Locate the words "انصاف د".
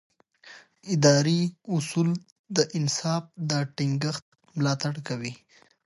2.77-3.51